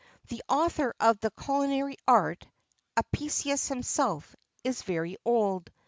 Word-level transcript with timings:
The 0.29 0.41
author 0.49 0.95
of 0.99 1.19
the 1.19 1.29
"Culinary 1.29 1.95
Art," 2.07 2.47
Apicius 2.97 3.67
himself, 3.67 4.35
is 4.63 4.81
very 4.81 5.15
old. 5.25 5.71